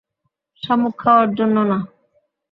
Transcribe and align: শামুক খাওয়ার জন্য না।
শামুক 0.61 0.93
খাওয়ার 0.99 1.29
জন্য 1.35 1.57
না। 1.63 1.77